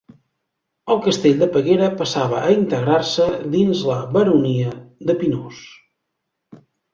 El 0.93 1.01
castell 1.07 1.35
de 1.43 1.47
Peguera 1.57 1.89
passava 1.99 2.39
a 2.45 2.53
integrar-se 2.55 3.27
dins 3.57 3.85
la 3.91 3.99
baronia 4.17 4.73
de 5.11 5.17
Pinós. 5.21 5.61